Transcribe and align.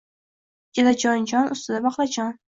Ichida 0.69 0.93
jon-jon, 1.03 1.51
ustida 1.57 1.83
baqlajon. 1.87 2.33